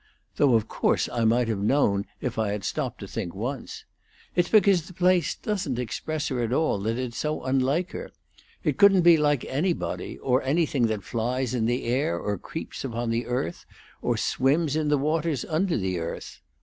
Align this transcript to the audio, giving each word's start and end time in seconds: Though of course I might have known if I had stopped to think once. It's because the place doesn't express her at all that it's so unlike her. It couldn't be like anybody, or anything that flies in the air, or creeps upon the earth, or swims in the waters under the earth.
Though 0.37 0.55
of 0.55 0.67
course 0.67 1.07
I 1.09 1.25
might 1.25 1.47
have 1.47 1.59
known 1.61 2.07
if 2.21 2.39
I 2.39 2.53
had 2.53 2.63
stopped 2.63 3.01
to 3.01 3.07
think 3.07 3.35
once. 3.35 3.85
It's 4.35 4.49
because 4.49 4.87
the 4.87 4.95
place 4.95 5.35
doesn't 5.35 5.77
express 5.77 6.29
her 6.29 6.41
at 6.41 6.51
all 6.51 6.79
that 6.79 6.97
it's 6.97 7.19
so 7.19 7.43
unlike 7.43 7.91
her. 7.91 8.09
It 8.63 8.79
couldn't 8.79 9.03
be 9.03 9.15
like 9.17 9.45
anybody, 9.45 10.17
or 10.17 10.41
anything 10.41 10.87
that 10.87 11.03
flies 11.03 11.53
in 11.53 11.67
the 11.67 11.83
air, 11.83 12.17
or 12.19 12.39
creeps 12.39 12.83
upon 12.83 13.11
the 13.11 13.27
earth, 13.27 13.67
or 14.01 14.17
swims 14.17 14.75
in 14.75 14.87
the 14.87 14.97
waters 14.97 15.45
under 15.45 15.77
the 15.77 15.99
earth. 15.99 16.41